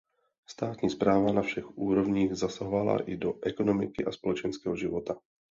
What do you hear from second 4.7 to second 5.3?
života.